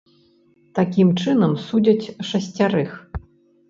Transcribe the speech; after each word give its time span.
Такім 0.79 1.13
чынам, 1.25 1.53
судзяць 1.69 2.11
шасцярых. 2.35 3.01